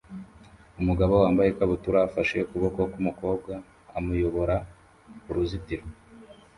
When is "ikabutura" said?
1.51-1.99